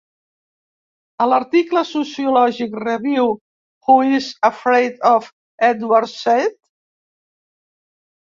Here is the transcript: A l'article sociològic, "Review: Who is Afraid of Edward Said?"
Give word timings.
A 1.23 1.25
l'article 1.31 1.81
sociològic, 1.89 2.73
"Review: 2.87 3.27
Who 3.89 3.97
is 4.19 4.29
Afraid 4.49 4.97
of 5.11 5.29
Edward 5.69 6.09
Said?" 6.13 6.57